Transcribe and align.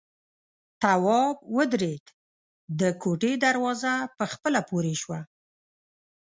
تواب 0.81 1.37
ودرېد، 1.55 2.05
د 2.79 2.81
کوټې 3.01 3.33
دروازه 3.45 3.93
په 4.17 4.25
خپله 4.31 4.59
پورې 4.69 4.93
شوه. 5.01 5.19